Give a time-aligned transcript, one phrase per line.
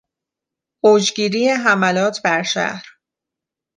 [0.83, 2.85] اوجگیری حملات بر شهر